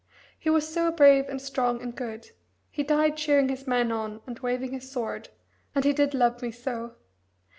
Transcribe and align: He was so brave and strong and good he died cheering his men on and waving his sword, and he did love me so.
He 0.39 0.49
was 0.49 0.67
so 0.67 0.91
brave 0.91 1.29
and 1.29 1.39
strong 1.39 1.79
and 1.79 1.95
good 1.95 2.31
he 2.71 2.81
died 2.81 3.17
cheering 3.17 3.49
his 3.49 3.67
men 3.67 3.91
on 3.91 4.19
and 4.25 4.39
waving 4.39 4.71
his 4.71 4.91
sword, 4.91 5.29
and 5.75 5.85
he 5.85 5.93
did 5.93 6.15
love 6.15 6.41
me 6.41 6.49
so. 6.49 6.95